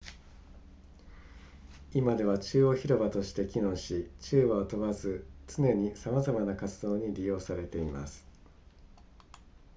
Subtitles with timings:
[1.93, 8.25] 今では中央広場として機能し昼夜を問わず常にさまざまな活動に利用されています